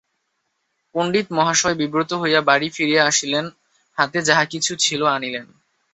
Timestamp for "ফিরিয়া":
2.69-3.03